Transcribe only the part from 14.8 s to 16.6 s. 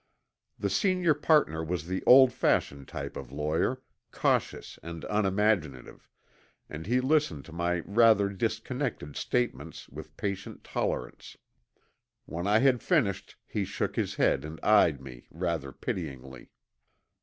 me rather pityingly.